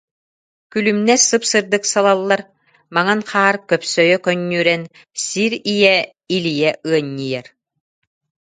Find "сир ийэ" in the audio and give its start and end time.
5.25-5.95